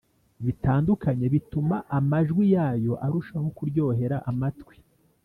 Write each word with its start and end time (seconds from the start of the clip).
bitandukanye 0.45 1.25
bituma 1.33 1.77
amajwi 1.97 2.45
yayo 2.55 2.93
arushaho 3.05 3.47
kuryohera 3.57 4.17
amatwi. 4.29 4.75